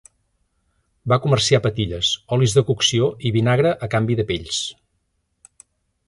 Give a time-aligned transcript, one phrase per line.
[1.11, 4.63] Va comerciar patilles, olis de cocció i vinagre a canvi de pells.